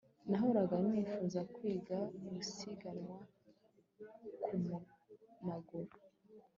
Nahoraga 0.29 0.75
nifuza 0.87 1.39
kwiga 1.53 1.97
gusiganwa 2.33 3.17
ku 4.43 4.53
maguru 5.47 5.93